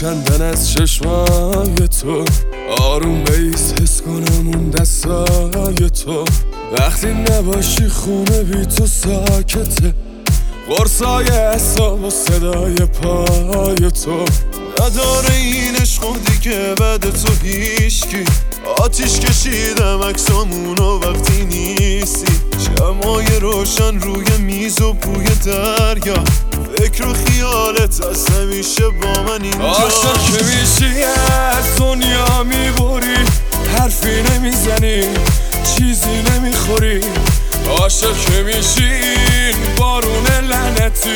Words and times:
کندن 0.00 0.42
از 0.42 0.72
چشمای 0.72 1.88
تو. 2.02 2.24
آروم 2.78 3.24
بیس 3.24 3.72
حس 3.82 4.02
کنم 4.02 4.48
اون 4.48 4.70
دستای 4.70 5.90
تو. 5.90 6.24
وقتی 6.78 7.06
نباشی 7.06 7.88
خونه 7.88 8.42
بی 8.42 8.66
تو 8.66 8.86
ساکته. 8.86 9.94
قرصای 10.68 11.28
اصاب 11.28 12.04
و 12.04 12.10
صدای 12.10 12.74
پای 12.74 13.90
تو. 13.90 14.24
نداره 14.80 15.34
این 15.34 15.76
عشق 15.76 16.02
دیگه 16.26 16.74
بعد 16.80 17.10
تو 17.10 17.32
هیشکی 17.42 18.24
آتیش 18.78 19.18
کشیدم 19.18 20.00
اکسامونو 20.00 20.98
وقتی 20.98 21.44
نیستی. 21.44 22.47
شمای 22.78 23.26
روشن 23.40 24.00
روی 24.00 24.36
میز 24.38 24.80
و 24.80 24.92
بوی 24.92 25.24
دریا. 25.24 26.24
فکر 26.78 27.06
و 27.06 27.14
خیالت 27.14 28.06
از 28.10 28.26
همیشه 28.28 28.88
با 28.88 29.22
من 29.22 29.42
اینجا. 29.42 29.64
عاشق 29.64 30.22
که 30.26 30.44
میشی 30.44 31.04
از 31.04 31.76
دنیا 31.78 32.42
می‌بری. 32.42 33.16
حرفی 33.78 34.22
نمی‌زنی 34.22 35.08
چیزی 35.76 36.22
نمی‌خوری. 36.30 37.00
عاشق 37.68 38.16
که 38.26 38.42
میشی 38.42 39.00
بارون 39.78 40.26
لعنتی. 40.50 41.14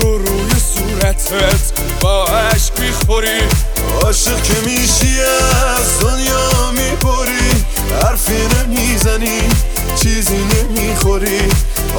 رو 0.00 0.18
روی 0.18 0.50
صورتت 0.74 1.72
با 2.00 2.26
عشق 2.26 2.80
می‌خوری. 2.80 3.40
عاشق 4.02 4.42
که 4.42 4.54
میشی 4.64 5.20
از 5.20 6.00
دنیا 6.00 6.70
می‌بری. 6.72 7.64
حرفی 8.02 8.32
نمی‌زنی 8.32 8.61
نمی‌خوری 11.12 11.48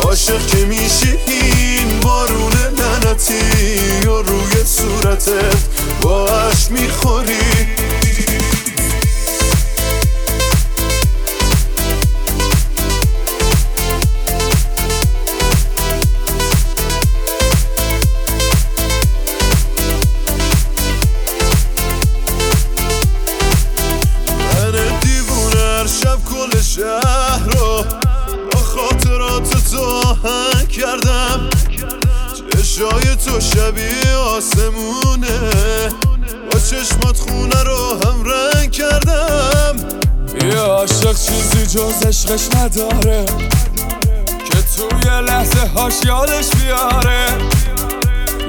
عاشق 0.03 0.47
که 0.47 0.65
میشی 0.65 1.17
این 1.27 1.99
بارون 1.99 2.53
لعنتی 2.53 4.07
و 4.07 4.21
روی 4.21 4.65
صورتت 4.65 5.57
با 6.01 6.27
عشق 6.27 6.71
می‌خوری. 6.71 7.52
آهنگ 29.75 30.67
کردم. 30.67 31.49
چشای 32.53 33.15
تو 33.25 33.39
شبیه 33.39 34.15
آسمونه. 34.15 35.39
با 36.51 36.59
چشمات 36.59 37.17
خونه 37.17 37.63
رو 37.63 37.97
هم 38.05 38.23
رنگ 38.23 38.71
کردم. 38.71 39.75
یه 40.41 40.57
عاشق 40.57 41.15
چیزی 41.15 41.65
جز 41.67 42.05
عشقش 42.05 42.55
نداره. 42.55 43.25
که 44.27 44.57
توی 44.75 45.21
لحظه 45.21 45.67
هاش 45.75 45.93
یادش 46.05 46.49
بیاره. 46.49 47.27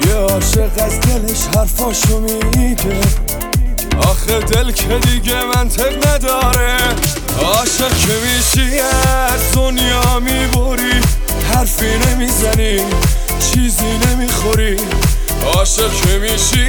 یه 0.06 0.14
عاشق 0.14 0.70
از 0.78 1.00
دلش 1.00 1.46
حرفاشو 1.56 2.20
میگه. 2.20 3.00
آخه 3.98 4.38
دل 4.38 4.72
که 4.72 4.98
دیگه 4.98 5.44
منطق 5.44 6.08
نداره. 6.08 6.76
عاشق 7.42 7.98
که 7.98 8.14
میشی 8.26 8.80
از 8.80 9.52
دنیا 9.54 10.20
می‌بری 10.20 10.33
حرفی 11.74 11.98
نمی‌زنی 12.08 12.80
چیزی 13.40 13.98
نمی‌خوری. 14.06 14.76
عاشق 15.54 15.90
که 16.00 16.18
میشی 16.18 16.66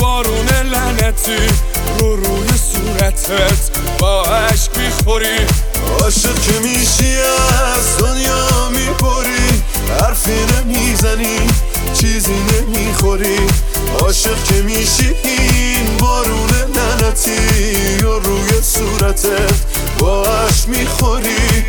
بارون 0.00 0.46
لعنتی 0.72 1.36
رو 1.98 2.16
روی 2.16 2.48
صورتت 2.72 3.70
با 3.98 4.22
عشق 4.22 4.76
می‌خوری. 4.76 5.46
عاشق 6.00 6.42
که 6.42 6.58
میشی 6.62 7.16
از 7.76 7.98
دنیا 7.98 8.68
میپری. 8.70 9.62
حرفی 10.00 10.30
نمی‌زنی 10.30 11.38
چیزی 11.94 12.34
نمی‌خوری. 12.52 13.38
عاشق 14.00 14.44
که 14.44 14.62
میشی 14.62 15.14
این 15.24 15.96
بارون 15.96 16.50
لعنتی 16.50 18.04
و 18.04 18.18
روی 18.18 18.62
صورتت 18.62 19.54
با 19.98 20.24
عشق 20.24 20.68
می‌خوری. 20.68 21.64